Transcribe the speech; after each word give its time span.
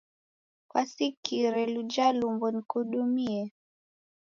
Kwasikire 0.69 1.61
luja 1.73 2.07
lumbo 2.19 2.45
nikudumie? 2.51 3.41